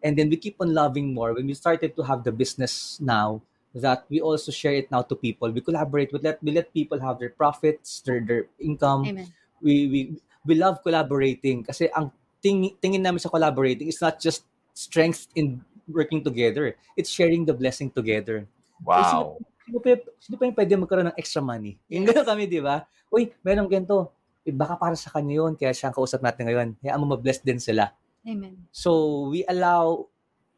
[0.04, 1.32] And then we keep on loving more.
[1.32, 3.40] When we started to have the business now,
[3.74, 5.50] that we also share it now to people.
[5.50, 9.08] We collaborate with let we let people have their profits, their their income.
[9.08, 9.32] Amen.
[9.58, 10.00] We we
[10.46, 15.64] we love collaborating kasi ang ting, tingin namin sa collaborating is not just strength in
[15.88, 16.76] working together.
[16.94, 18.46] It's sharing the blessing together.
[18.84, 19.42] Wow.
[19.64, 21.80] Sino pa, sino pa yung pwede magkaroon ng extra money?
[21.88, 22.84] Yung gano'n kami, di ba?
[23.08, 24.12] Uy, meron ganito.
[24.44, 26.68] Eh, baka para sa kanya yun, kaya siya ang kausap natin ngayon.
[26.76, 27.96] Kaya mo ma-bless din sila.
[28.28, 28.68] Amen.
[28.68, 30.04] So, we allow,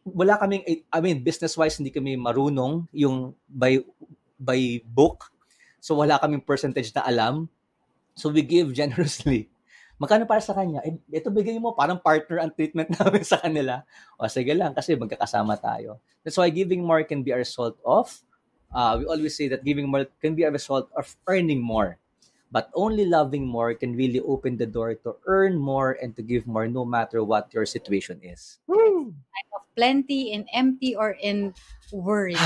[0.03, 3.79] wala kaming, I mean, business-wise, hindi kami marunong yung by,
[4.43, 5.31] by book.
[5.79, 7.47] So, wala kaming percentage na alam.
[8.19, 9.47] So, we give generously.
[10.03, 10.83] Magkano para sa kanya?
[10.83, 13.87] Eh, ito bigay mo, parang partner ang treatment namin sa kanila.
[14.19, 16.03] O, sige lang, kasi magkakasama tayo.
[16.27, 18.11] That's why giving more can be a result of,
[18.75, 21.99] uh, we always say that giving more can be a result of earning more.
[22.51, 26.47] But only loving more can really open the door to earn more and to give
[26.47, 28.59] more no matter what your situation is.
[28.71, 31.53] Of plenty, in empty, or in
[31.93, 32.39] worry.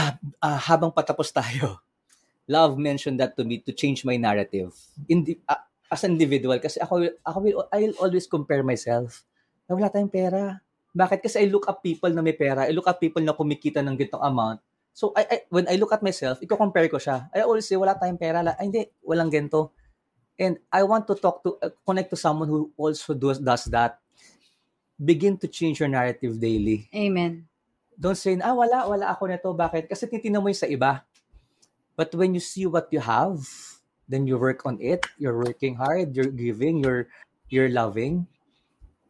[0.43, 1.79] Ah, habang patapos tayo,
[2.49, 4.73] love mentioned that to me to change my narrative.
[5.07, 9.23] Indi- ah, as an individual, kasi ako, ako will, I'll always compare myself.
[9.69, 10.59] Na wala tayong pera.
[10.91, 11.23] Bakit?
[11.23, 12.67] Kasi I look up people na may pera.
[12.67, 14.59] I look up people na kumikita ng gitong amount.
[14.93, 17.31] So, I, I, when I look at myself, iko-compare ko siya.
[17.33, 18.43] I always say, wala tayong pera.
[18.43, 19.73] La- Ay, hindi, walang gento.
[20.41, 24.01] And I want to talk to, uh, connect to someone who also does, does that.
[25.01, 26.89] Begin to change your narrative daily.
[26.93, 27.49] Amen.
[27.97, 29.49] Don't say, ah, wala, wala ako nito.
[29.53, 29.89] Bakit?
[29.89, 31.05] Kasi titignan mo yung sa iba.
[31.97, 33.45] But when you see what you have,
[34.09, 35.05] then you work on it.
[35.21, 36.17] You're working hard.
[36.17, 36.81] You're giving.
[36.81, 37.13] You're
[37.53, 38.25] you're loving.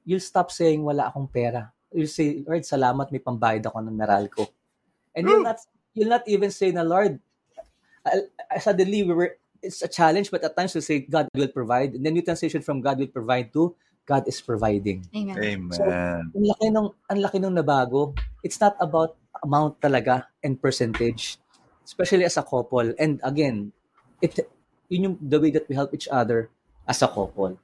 [0.03, 1.71] You'll stop saying, wala akong pera.
[1.95, 4.51] You'll say, Lord, salamat, may pambayad ako ng meral ko.
[5.15, 5.59] And you'll not,
[5.95, 7.19] you'll not even say na, Lord,
[8.07, 11.49] I, I, suddenly we were, it's a challenge, but at times you say, God will
[11.49, 11.95] provide.
[11.95, 13.75] And then you transition from God will provide to,
[14.11, 15.39] God is providing Amen.
[15.39, 16.35] Amen.
[16.35, 18.11] ang laki nung ang laki nung nabago.
[18.43, 21.39] It's not about amount talaga and percentage,
[21.87, 22.91] especially as a couple.
[22.99, 23.71] And again,
[24.19, 24.35] it
[24.91, 26.51] yun yung the way that we help each other
[26.91, 27.55] as a couple.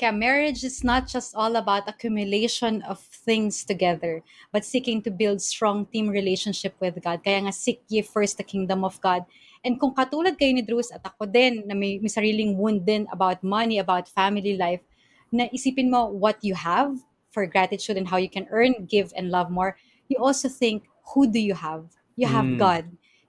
[0.00, 5.44] Kaya marriage is not just all about accumulation of things together, but seeking to build
[5.44, 7.20] strong team relationship with God.
[7.20, 9.28] Kaya nga, seek ye first the kingdom of God.
[9.60, 13.04] And kung katulad kayo ni Drews at ako din, na may, may sariling wound din
[13.12, 14.80] about money, about family life,
[15.28, 16.96] na isipin mo what you have
[17.28, 19.76] for gratitude and how you can earn, give, and love more,
[20.08, 21.92] you also think, who do you have?
[22.16, 22.56] You have Mm.
[22.56, 22.84] God.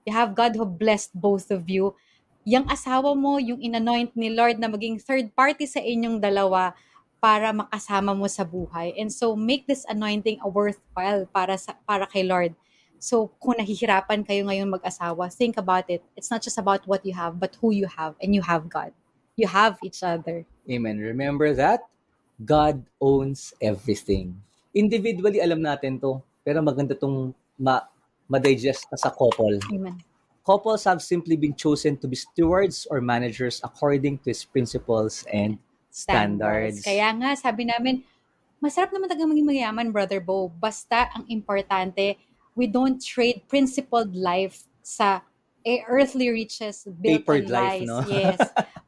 [0.07, 1.99] You have God who blessed both of you
[2.45, 6.73] yung asawa mo, yung inanoint ni Lord na maging third party sa inyong dalawa
[7.21, 8.97] para makasama mo sa buhay.
[8.97, 12.57] And so make this anointing a worthwhile para sa para kay Lord.
[12.97, 16.01] So kung nahihirapan kayo ngayon mag-asawa, think about it.
[16.17, 18.89] It's not just about what you have, but who you have and you have God.
[19.37, 20.45] You have each other.
[20.65, 20.97] Amen.
[20.97, 21.85] Remember that
[22.41, 24.41] God owns everything.
[24.73, 27.85] Individually alam natin to, pero maganda tong ma
[28.25, 29.61] ma-digest sa couple.
[29.69, 30.10] Amen.
[30.41, 35.61] Couples have simply been chosen to be stewards or managers according to his principles and
[35.93, 36.81] standards.
[36.81, 38.01] Kaya nga, sabi namin,
[38.57, 40.49] masarap naman talaga maging mayaman, Brother Bo.
[40.49, 42.17] Basta ang importante,
[42.57, 45.21] we don't trade principled life sa
[45.61, 47.87] eh, earthly riches built Papered on life, lies.
[47.87, 47.99] no?
[48.09, 48.39] yes.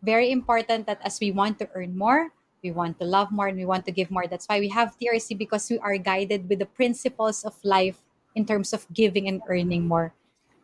[0.02, 3.58] Very important that as we want to earn more, we want to love more, and
[3.58, 4.26] we want to give more.
[4.26, 8.02] That's why we have TRC because we are guided with the principles of life
[8.36, 10.14] in terms of giving and earning more.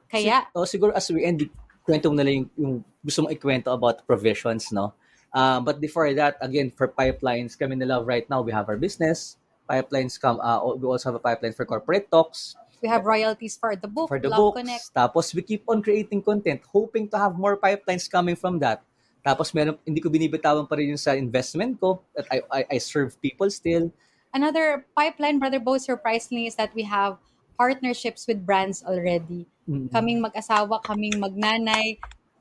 [0.10, 1.46] Kaya, Si- oh, siguro as we end,
[1.86, 2.74] kwento mo na lang yung, yung
[3.06, 4.94] gusto mong ikwento about provisions, no?
[5.30, 8.78] Uh, but before that, again, for pipelines, kami na love right now, we have our
[8.78, 9.38] business.
[9.70, 13.76] Pipelines come, uh, we also have a pipeline for corporate talks, we have royalties for
[13.76, 14.58] the book, for the Love books.
[14.64, 14.86] Connect.
[14.96, 18.84] Tapos we keep on creating content, hoping to have more pipelines coming from that.
[19.26, 22.00] Tapos meron, hindi ko binibitawan pa rin yung sa investment ko.
[22.16, 23.92] That I, I, I serve people still.
[24.32, 27.18] Another pipeline, Brother Bo, surprisingly, is that we have
[27.60, 29.44] partnerships with brands already.
[29.68, 29.92] Mm.
[29.92, 32.00] Kaming mag-asawa, kaming magnanay.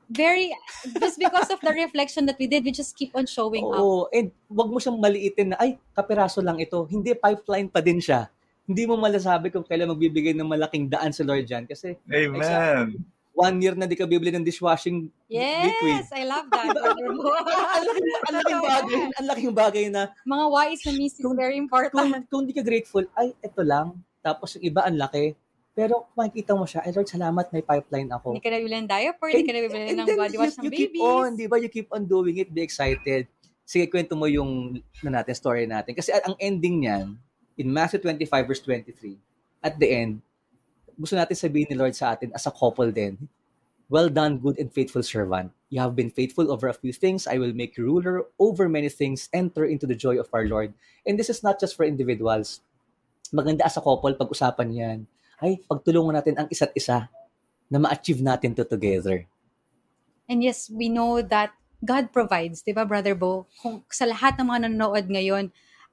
[0.09, 0.49] Very,
[0.97, 3.77] just because of the reflection that we did, we just keep on showing up.
[3.77, 6.87] Oo, and wag mo siyang maliitin na, ay, kapiraso lang ito.
[6.89, 8.25] Hindi, pipeline pa din siya.
[8.65, 11.69] Hindi mo malasabi kung kailan magbibigay ng malaking daan si Lord dyan.
[11.69, 12.97] Kasi Amen.
[13.39, 16.01] one year na di ka bibili ng dishwashing liquid.
[16.01, 16.73] Yes, I love that,
[17.77, 21.55] ang laking, ang laking bagay, ang laking bagay na Mga wais na miss is very
[21.55, 22.25] kung, important.
[22.33, 23.93] kung di ka grateful, ay, ito lang.
[24.19, 25.35] Tapos yung iba, ang laki.
[25.73, 28.35] Pero makikita mo siya, ay Lord, salamat, may pipeline ako.
[28.35, 30.55] Hindi ka na bibili ng diaper, hindi ka na bibili And ng body you, wash
[30.59, 31.55] ng you keep on, di ba?
[31.55, 33.31] You keep on doing it, be excited.
[33.63, 35.95] Sige, kwento mo yung na natin, story natin.
[35.95, 37.15] Kasi ang ending niyan,
[37.55, 39.15] in Matthew 25 verse 23,
[39.63, 40.19] at the end,
[40.99, 43.15] gusto natin sabihin ni Lord sa atin as a couple din,
[43.89, 45.49] Well done, good and faithful servant.
[45.73, 47.25] You have been faithful over a few things.
[47.25, 49.29] I will make you ruler over many things.
[49.33, 50.77] Enter into the joy of our Lord.
[51.09, 52.61] And this is not just for individuals.
[53.31, 54.99] Maganda as a couple, pag-usapan yan.
[55.39, 57.07] Ay, pagtulungan natin ang isa't isa
[57.69, 59.23] na ma-achieve natin to together.
[60.29, 61.53] And yes, we know that
[61.85, 63.47] God provides, di ba, Brother Bo?
[63.63, 65.45] Kung sa lahat ng mga nanonood ngayon,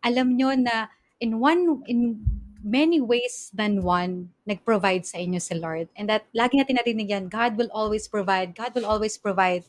[0.03, 0.90] alam nyo na
[1.22, 2.20] in one, in
[2.66, 5.87] many ways than one, nag-provide sa inyo si Lord.
[5.94, 9.62] And that, lagi natin narinig yan, God will always provide, God will always provide.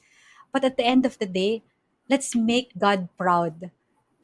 [0.50, 1.62] But at the end of the day,
[2.10, 3.70] let's make God proud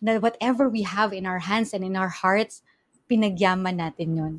[0.03, 2.65] na whatever we have in our hands and in our hearts,
[3.09, 4.33] pinagyaman natin yon.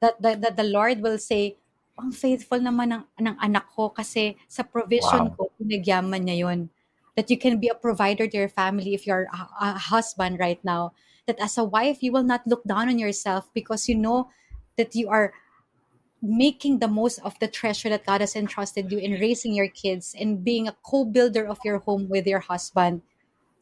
[0.00, 1.56] That, that, that the Lord will say,
[1.98, 5.34] ang faithful naman ng, ng anak ko kasi sa provision Wow.
[5.36, 6.60] ko, pinagyaman niya yun.
[7.14, 10.58] That you can be a provider to your family if you're a, a husband right
[10.64, 10.96] now.
[11.28, 14.32] That as a wife, you will not look down on yourself because you know
[14.80, 15.36] that you are
[16.22, 20.14] making the most of the treasure that God has entrusted you in raising your kids
[20.18, 23.02] and being a co-builder of your home with your husband.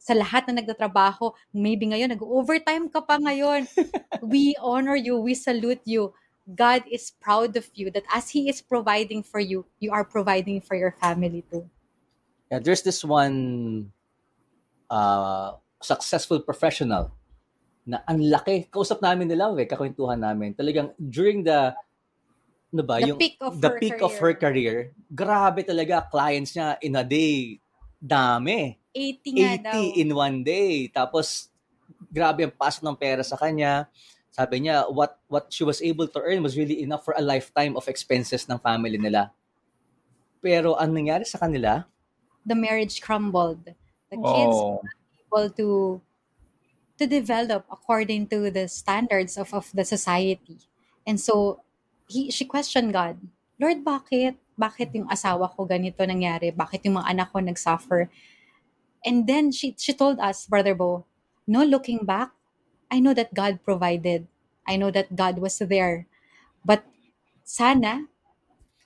[0.01, 3.69] Sa lahat na nagtatrabaho, maybe ngayon, nag-overtime ka pa ngayon.
[4.33, 6.09] we honor you, we salute you.
[6.49, 10.57] God is proud of you that as He is providing for you, you are providing
[10.57, 11.69] for your family too.
[12.49, 13.93] Yeah, there's this one
[14.89, 17.13] uh, successful professional
[17.85, 18.73] na ang laki.
[18.73, 20.57] Kausap namin ni Love eh, kakwentuhan namin.
[20.57, 21.77] Talagang during the
[22.71, 26.55] ano ba, The yung peak of the her peak of her career, grabe talaga clients
[26.55, 27.59] niya in a day.
[28.01, 28.75] Dami.
[28.89, 29.77] 80 nga daw.
[29.77, 30.89] 80 in one day.
[30.89, 31.53] Tapos
[32.09, 33.85] grabe ang pasok ng pera sa kanya.
[34.33, 37.77] Sabi niya, what what she was able to earn was really enough for a lifetime
[37.77, 39.29] of expenses ng family nila.
[40.41, 41.85] Pero ang nangyari sa kanila,
[42.41, 43.77] The marriage crumbled.
[44.09, 44.81] The kids Oh.
[45.29, 45.69] able to
[46.97, 50.57] to develop according to the standards of, of the society.
[51.05, 51.61] And so
[52.09, 53.21] he she questioned God.
[53.61, 54.40] Lord, bakit?
[54.59, 56.51] Bakit yung asawa ko ganito nangyari?
[56.51, 58.11] Bakit yung mga anak ko nagsuffer?
[59.01, 61.09] And then she she told us, Brother Bo,
[61.49, 62.31] no looking back,
[62.91, 64.27] I know that God provided.
[64.67, 66.05] I know that God was there.
[66.61, 66.85] But
[67.41, 68.11] sana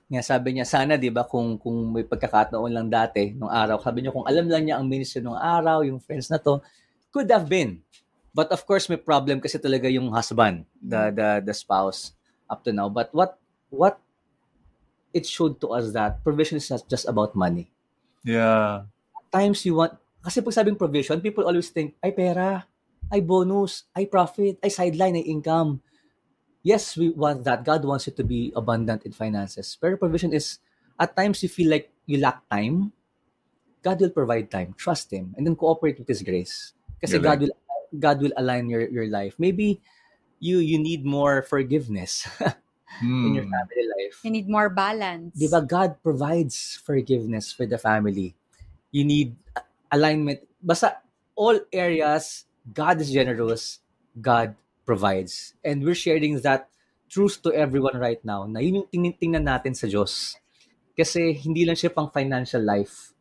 [0.06, 4.06] nga sabi niya, sana 'di ba kung kung may pagkakataon lang dati nung araw, sabi
[4.06, 6.62] niya kung alam lang niya ang ministry nung araw, yung friends na to,
[7.10, 7.82] could have been.
[8.30, 12.14] But of course may problem kasi talaga yung husband, the the the spouse
[12.46, 12.86] up to now.
[12.86, 13.42] But what
[13.74, 13.98] what
[15.16, 17.72] it showed to us that provision is not just about money.
[18.28, 18.92] Yeah.
[19.36, 22.64] times you want, kasi pag sabing provision, people always think, ay pera,
[23.12, 25.84] ay bonus, ay profit, ay sideline, ay income.
[26.64, 27.68] Yes, we want that.
[27.68, 29.78] God wants you to be abundant in finances.
[29.78, 30.58] Pero provision is,
[30.98, 32.96] at times you feel like you lack time,
[33.84, 34.74] God will provide time.
[34.74, 35.38] Trust Him.
[35.38, 36.74] And then cooperate with His grace.
[36.98, 37.54] Kasi God will
[37.94, 39.38] God will align your, your life.
[39.38, 39.78] Maybe
[40.42, 42.26] you you need more forgiveness
[43.02, 43.54] in your Hmm.
[43.54, 44.16] family life.
[44.24, 45.36] you need more balance.
[45.36, 48.36] Di ba God provides forgiveness for the family.
[48.92, 49.36] You need
[49.90, 50.44] alignment.
[50.60, 51.02] Basta
[51.36, 53.84] all areas, God is generous,
[54.16, 54.56] God
[54.86, 55.54] provides.
[55.62, 56.70] And we're sharing that
[57.06, 60.36] truth to everyone right now na yun yung tingin- tingnan natin sa Diyos.
[60.96, 63.12] Kasi hindi lang siya pang financial life.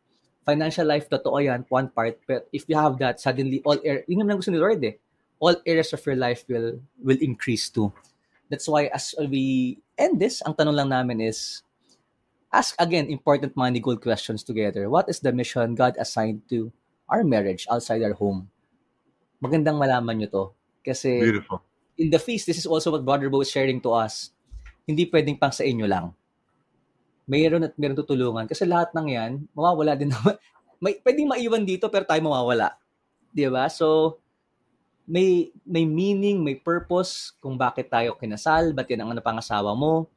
[0.45, 2.21] Financial life, totoo yan, one part.
[2.23, 4.95] But if you have that, suddenly all areas, yun naman gusto ni Lord eh.
[5.41, 7.91] All areas of your life will will increase too.
[8.49, 11.65] That's why as we end this, ang tanong lang namin is,
[12.53, 14.87] ask again important money goal questions together.
[14.87, 16.71] What is the mission God assigned to
[17.09, 18.47] our marriage outside our home?
[19.43, 20.45] Magandang malaman nyo to.
[20.85, 21.59] Kasi Beautiful.
[21.97, 24.31] in the feast, this is also what Brother Bo is sharing to us.
[24.85, 26.13] Hindi pwedeng pang sa inyo lang.
[27.25, 28.45] Mayroon at mayroon tutulungan.
[28.45, 30.37] Kasi lahat ng yan, mawawala din naman.
[30.83, 32.77] May, pwedeng maiwan dito pero tayo mawawala.
[33.33, 33.65] Di ba?
[33.67, 34.19] So,
[35.05, 40.09] may may meaning, may purpose kung bakit tayo kinasal, ba't yan ang napangasawa mo,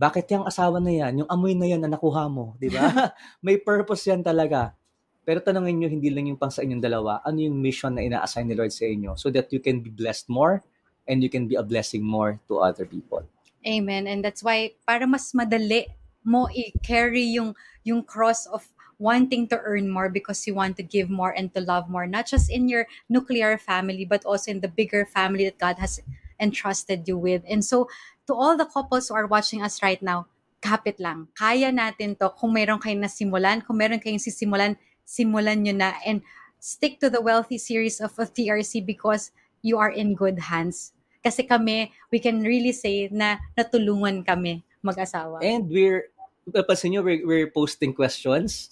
[0.00, 2.82] bakit yung asawa na yan, yung amoy na yan na nakuha mo, di ba?
[3.46, 4.74] may purpose yan talaga.
[5.22, 8.50] Pero tanongin nyo, hindi lang yung pang sa inyong dalawa, ano yung mission na ina-assign
[8.50, 10.58] ni Lord sa inyo so that you can be blessed more
[11.06, 13.22] and you can be a blessing more to other people.
[13.62, 14.10] Amen.
[14.10, 15.86] And that's why para mas madali
[16.26, 17.54] mo i-carry yung
[17.86, 18.66] yung cross of
[19.02, 22.30] wanting to earn more because you want to give more and to love more, not
[22.30, 25.98] just in your nuclear family, but also in the bigger family that God has
[26.38, 27.42] entrusted you with.
[27.50, 27.90] And so,
[28.30, 30.30] to all the couples who are watching us right now,
[30.62, 31.26] kapit lang.
[31.34, 32.30] Kaya natin to.
[32.38, 35.98] Kung meron kayong nasimulan, kung meron kayong sisimulan, simulan nyo na.
[36.06, 36.22] And
[36.62, 39.34] stick to the wealthy series of, of TRC because
[39.66, 40.94] you are in good hands.
[41.22, 45.42] Kasi kami, we can really say na natulungan kami mag-asawa.
[45.42, 46.10] And we're,
[46.46, 48.71] napansin nyo, we're, we're posting questions.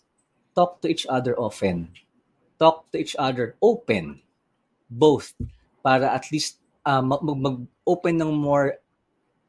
[0.54, 1.94] Talk to each other often.
[2.58, 4.20] Talk to each other open.
[4.90, 5.34] Both.
[5.82, 8.78] Para at least uh, mag- mag-open ng more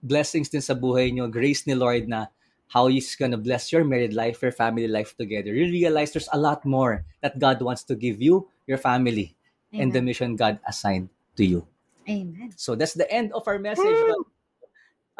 [0.02, 1.28] blessings din sa buhay nyo.
[1.28, 2.28] Grace ni Lord na
[2.72, 5.52] how He's gonna bless your married life, your family life together.
[5.52, 9.36] You realize there's a lot more that God wants to give you, your family,
[9.76, 10.06] and the Amen.
[10.06, 11.68] mission God assigned to you.
[12.08, 12.52] Amen.
[12.56, 14.00] So that's the end of our message.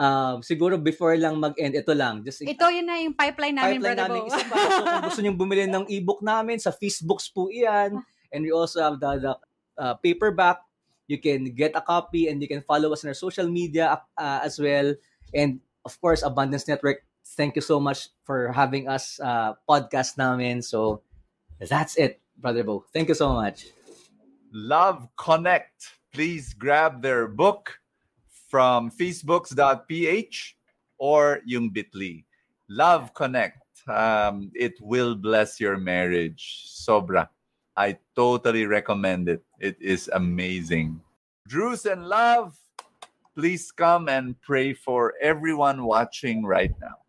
[0.02, 2.26] Um, siguro before lang mag-end, ito lang.
[2.26, 4.30] Just Ito yun na yung pipeline namin, pipeline Brother namin Bo.
[4.34, 4.56] isa pa.
[4.58, 8.02] So kung gusto nyo bumili ng ebook namin, sa Facebooks po iyan.
[8.34, 9.34] And we also have the, the
[9.78, 10.66] uh, paperback.
[11.06, 14.40] You can get a copy and you can follow us on our social media uh,
[14.42, 14.96] as well.
[15.38, 17.06] And of course, Abundance Network,
[17.38, 20.64] thank you so much for having us uh, podcast namin.
[20.64, 21.04] So
[21.60, 22.90] that's it, Brother Bo.
[22.90, 23.70] Thank you so much.
[24.50, 25.94] Love Connect.
[26.16, 27.81] Please grab their book
[28.52, 30.56] from facebooks.ph
[31.00, 32.28] or yung bit.ly.
[32.68, 33.64] Love Connect.
[33.88, 36.68] Um, it will bless your marriage.
[36.68, 37.32] Sobra.
[37.76, 39.42] I totally recommend it.
[39.60, 41.00] It is amazing.
[41.48, 42.60] Drews and Love,
[43.34, 47.00] please come and pray for everyone watching right now.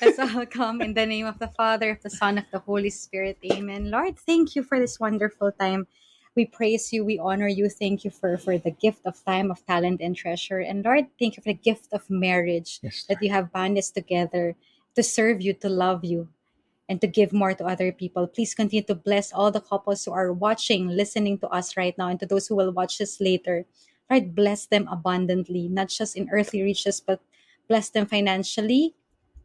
[0.00, 2.90] Let's all come in the name of the Father, of the Son, of the Holy
[2.90, 3.38] Spirit.
[3.52, 3.90] Amen.
[3.90, 5.86] Lord, thank you for this wonderful time.
[6.36, 7.68] We praise you, we honor you.
[7.70, 10.60] Thank you for, for the gift of time, of talent, and treasure.
[10.60, 13.04] And Lord, thank you for the gift of marriage Yes.
[13.08, 14.54] that you have bound us together
[14.94, 16.28] to serve you, to love you,
[16.88, 18.26] and to give more to other people.
[18.28, 22.08] Please continue to bless all the couples who are watching, listening to us right now,
[22.08, 23.64] and to those who will watch this later.
[24.10, 27.20] Lord, bless them abundantly, not just in earthly riches, but
[27.66, 28.94] bless them financially,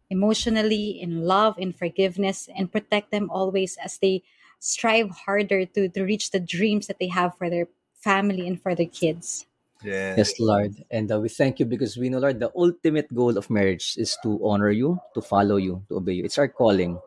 [0.10, 4.24] emotionally, in love, in forgiveness, and protect them always as they
[4.62, 7.66] strive harder to, to reach the dreams that they have for their
[7.98, 9.50] family and for their kids.
[9.84, 10.18] Yes.
[10.18, 10.78] Yes, Lord.
[10.94, 14.16] And uh, we thank you because we know, Lord, the ultimate goal of marriage is
[14.22, 16.24] to honor you, to follow you, to obey you.
[16.24, 17.02] It's our calling.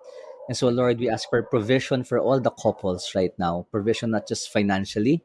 [0.49, 3.67] And so, Lord, we ask for provision for all the couples right now.
[3.71, 5.23] Provision not just financially,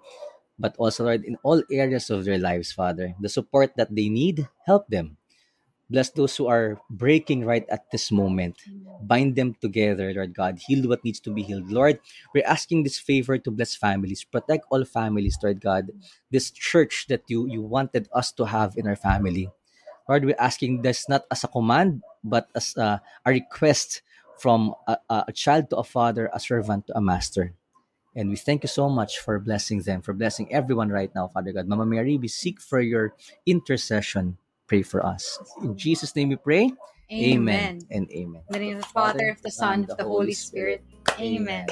[0.59, 3.15] but also, Lord, in all areas of their lives, Father.
[3.19, 5.17] The support that they need, help them.
[5.89, 8.57] Bless those who are breaking right at this moment.
[9.01, 10.59] Bind them together, Lord God.
[10.67, 11.71] Heal what needs to be healed.
[11.71, 11.99] Lord,
[12.35, 14.23] we're asking this favor to bless families.
[14.23, 15.89] Protect all families, Lord God
[16.31, 19.49] this church that you you wanted us to have in our family.
[20.09, 24.01] Lord, we're asking this not as a command, but as a, a request
[24.39, 27.53] from a, a a child to a father, a servant to a master.
[28.15, 31.53] And we thank you so much for blessing them, for blessing everyone right now, Father
[31.53, 31.67] God.
[31.67, 33.13] Mama Mary, we seek for your
[33.45, 34.37] intercession.
[34.69, 35.41] Pray for us.
[35.65, 36.71] In Jesus' name we pray.
[37.11, 37.81] Amen.
[37.89, 38.41] and amen.
[38.47, 40.85] In the name of the Father, of the Son, of the Holy Spirit.
[41.17, 41.65] Amen.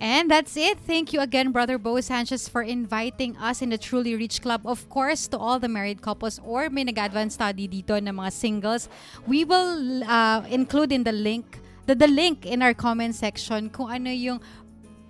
[0.00, 0.80] And that's it.
[0.84, 4.64] Thank you again, Brother Bo Sanchez, for inviting us in the Truly Rich Club.
[4.64, 8.88] Of course, to all the married couples or may nag-advance study dito ng mga singles,
[9.28, 13.92] we will uh, include in the link, the, the link in our comment section kung
[13.92, 14.40] ano yung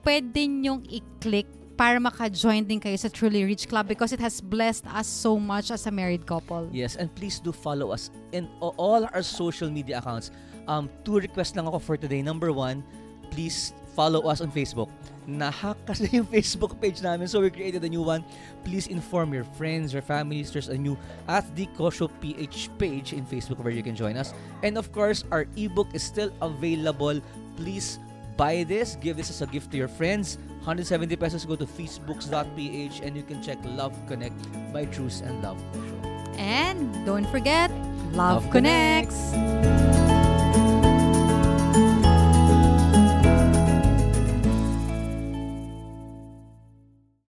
[0.02, 1.46] pwede nyong i-click
[1.80, 5.72] para maka-join din kayo sa Truly Rich Club because it has blessed us so much
[5.72, 6.68] as a married couple.
[6.68, 10.28] Yes, and please do follow us in all our social media accounts.
[10.68, 12.20] Um, two requests lang ako for today.
[12.20, 12.84] Number one,
[13.32, 14.92] please follow us on Facebook.
[15.24, 18.20] Nahack kasi yung Facebook page namin, so we created a new one.
[18.60, 20.52] Please inform your friends, your families.
[20.52, 21.00] There's a new
[21.32, 24.36] at the Kosho PH page in Facebook where you can join us.
[24.60, 27.24] And of course, our ebook is still available.
[27.56, 27.96] Please
[28.40, 30.38] buy this, give this as a gift to your friends.
[30.64, 34.32] 170 pesos go to facebooks.ph and you can check Love Connect
[34.72, 35.60] by Truce and Love.
[36.38, 37.70] And don't forget,
[38.16, 39.99] Love, Love connects.